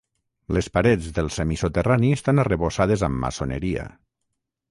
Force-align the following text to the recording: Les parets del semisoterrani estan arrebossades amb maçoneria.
Les 0.55 0.69
parets 0.77 1.09
del 1.17 1.29
semisoterrani 1.35 2.09
estan 2.17 2.43
arrebossades 2.45 3.05
amb 3.09 3.23
maçoneria. 3.27 3.87